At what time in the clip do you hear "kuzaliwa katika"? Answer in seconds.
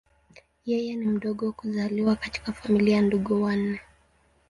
1.51-2.53